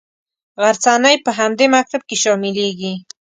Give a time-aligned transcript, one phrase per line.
[0.61, 2.93] غرڅنۍ په همدې مکتب کې شاملیږي.